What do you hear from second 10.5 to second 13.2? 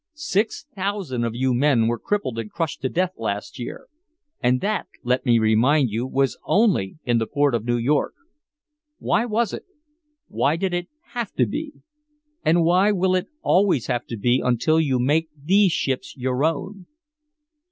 did it have to be? And why will